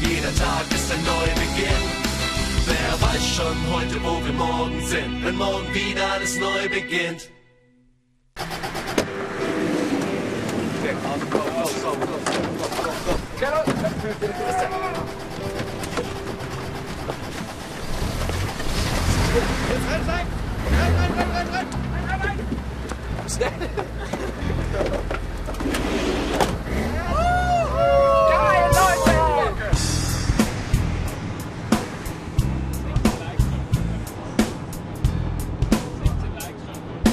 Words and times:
Jeder 0.00 0.34
Tag 0.34 0.64
ist 0.74 0.92
ein 0.92 1.02
Neubeginn. 1.04 1.84
Wer 2.66 3.00
weiß 3.00 3.26
schon 3.36 3.56
heute, 3.72 4.02
wo 4.02 4.24
wir 4.24 4.32
morgen 4.32 4.84
sind, 4.86 5.24
wenn 5.24 5.36
morgen 5.36 5.72
wieder 5.74 6.12
alles 6.12 6.38
neu 6.38 6.68
beginnt. 6.68 7.30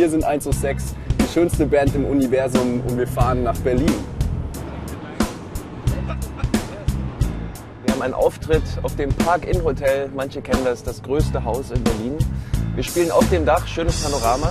Wir 0.00 0.08
sind 0.08 0.24
106, 0.24 0.94
die 1.20 1.28
schönste 1.30 1.66
Band 1.66 1.94
im 1.94 2.06
Universum 2.06 2.80
und 2.88 2.96
wir 2.96 3.06
fahren 3.06 3.42
nach 3.42 3.58
Berlin. 3.58 3.92
Wir 7.84 7.92
haben 7.92 8.00
einen 8.00 8.14
Auftritt 8.14 8.62
auf 8.82 8.96
dem 8.96 9.10
Park-In 9.10 9.62
Hotel. 9.62 10.08
Manche 10.14 10.40
kennen 10.40 10.64
das, 10.64 10.82
das 10.82 11.02
größte 11.02 11.44
Haus 11.44 11.70
in 11.70 11.84
Berlin. 11.84 12.16
Wir 12.76 12.82
spielen 12.82 13.10
auf 13.10 13.28
dem 13.28 13.44
Dach, 13.44 13.66
schönes 13.66 14.02
Panorama. 14.02 14.50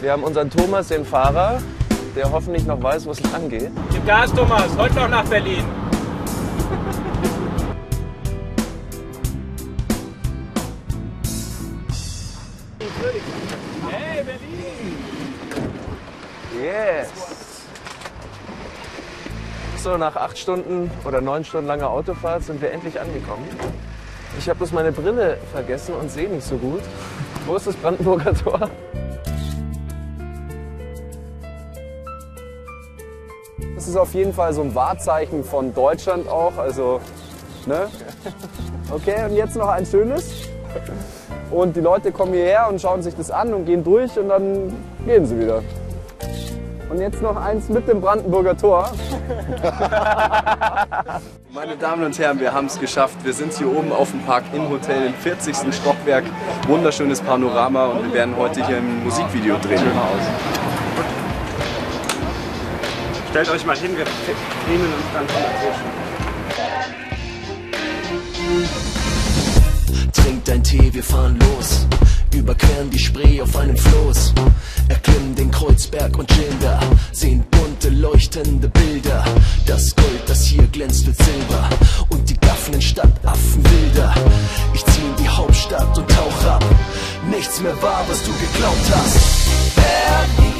Wir 0.00 0.12
haben 0.12 0.22
unseren 0.22 0.48
Thomas, 0.48 0.86
den 0.86 1.04
Fahrer, 1.04 1.60
der 2.14 2.30
hoffentlich 2.30 2.64
noch 2.64 2.80
weiß, 2.80 3.06
wo 3.06 3.10
es 3.10 3.20
lang 3.32 3.48
geht. 3.48 3.72
Gib 3.90 4.06
Gas, 4.06 4.32
Thomas, 4.32 4.68
heute 4.78 4.94
noch 4.94 5.08
nach 5.08 5.24
Berlin. 5.24 5.64
Yes! 16.62 17.08
So, 19.76 19.96
nach 19.96 20.16
acht 20.16 20.36
Stunden 20.36 20.90
oder 21.04 21.20
neun 21.20 21.44
Stunden 21.44 21.66
langer 21.66 21.88
Autofahrt 21.88 22.44
sind 22.44 22.60
wir 22.60 22.70
endlich 22.70 23.00
angekommen. 23.00 23.48
Ich 24.38 24.48
habe 24.48 24.58
bloß 24.58 24.72
meine 24.72 24.92
Brille 24.92 25.38
vergessen 25.52 25.94
und 25.94 26.10
sehe 26.10 26.28
nicht 26.28 26.46
so 26.46 26.56
gut. 26.56 26.82
Wo 27.46 27.56
ist 27.56 27.66
das 27.66 27.76
Brandenburger 27.76 28.34
Tor? 28.34 28.68
Das 33.74 33.88
ist 33.88 33.96
auf 33.96 34.12
jeden 34.12 34.34
Fall 34.34 34.52
so 34.52 34.60
ein 34.60 34.74
Wahrzeichen 34.74 35.42
von 35.42 35.72
Deutschland 35.72 36.28
auch. 36.28 36.58
Also, 36.58 37.00
ne? 37.64 37.88
Okay, 38.90 39.24
und 39.24 39.34
jetzt 39.34 39.56
noch 39.56 39.68
ein 39.68 39.86
schönes. 39.86 40.50
Und 41.50 41.74
die 41.74 41.80
Leute 41.80 42.12
kommen 42.12 42.32
hierher 42.32 42.68
und 42.68 42.80
schauen 42.80 43.02
sich 43.02 43.16
das 43.16 43.30
an 43.30 43.52
und 43.52 43.64
gehen 43.64 43.82
durch 43.82 44.16
und 44.18 44.28
dann 44.28 44.72
gehen 45.04 45.26
sie 45.26 45.38
wieder. 45.38 45.62
Und 46.88 47.00
jetzt 47.00 47.20
noch 47.22 47.36
eins 47.36 47.68
mit 47.68 47.86
dem 47.88 48.00
Brandenburger 48.00 48.56
Tor. 48.56 48.90
Meine 51.52 51.76
Damen 51.76 52.04
und 52.04 52.18
Herren, 52.18 52.40
wir 52.40 52.52
haben 52.52 52.66
es 52.66 52.78
geschafft. 52.78 53.16
Wir 53.24 53.32
sind 53.32 53.52
hier 53.52 53.68
oben 53.68 53.92
auf 53.92 54.10
dem 54.10 54.20
Park 54.22 54.44
Inn 54.52 54.68
Hotel 54.68 55.06
im 55.06 55.14
40. 55.14 55.56
Stockwerk. 55.72 56.24
Wunderschönes 56.66 57.20
Panorama 57.20 57.86
und 57.86 58.04
wir 58.04 58.12
werden 58.12 58.36
heute 58.36 58.64
hier 58.66 58.78
ein 58.78 59.04
Musikvideo 59.04 59.56
drehen. 59.58 59.80
Stellt 63.30 63.50
euch 63.50 63.64
mal 63.66 63.76
hin, 63.76 63.96
wir 63.96 64.04
nehmen 64.68 64.92
uns 64.92 65.04
dann 65.12 65.28
von 65.28 65.42
dazwischen. 65.42 66.09
Dein 70.50 70.64
Tee, 70.64 70.92
wir 70.92 71.04
fahren 71.04 71.38
los. 71.38 71.86
Überqueren 72.34 72.90
die 72.90 72.98
Spree 72.98 73.40
auf 73.40 73.56
einem 73.56 73.76
Floß. 73.76 74.32
Erklimmen 74.88 75.34
den 75.36 75.50
Kreuzberg 75.50 76.18
und 76.18 76.28
da. 76.60 76.80
Sehen 77.12 77.44
bunte, 77.50 77.90
leuchtende 77.90 78.68
Bilder. 78.68 79.24
Das 79.66 79.94
Gold, 79.94 80.22
das 80.26 80.44
hier 80.44 80.66
glänzt, 80.72 81.06
wird 81.06 81.16
Silber. 81.16 81.68
Und 82.08 82.28
die 82.28 82.38
gaffenden 82.38 82.82
Stadtaffen 82.82 83.62
wilder. 83.64 84.12
Ich 84.74 84.84
zieh 84.86 85.02
in 85.02 85.16
die 85.22 85.28
Hauptstadt 85.28 85.96
und 85.96 86.08
tauch 86.10 86.44
ab. 86.46 86.64
Nichts 87.30 87.60
mehr 87.60 87.80
wahr, 87.80 88.04
was 88.08 88.20
du 88.24 88.32
geglaubt 88.32 88.90
hast. 88.90 89.76
Berlin. 89.76 90.59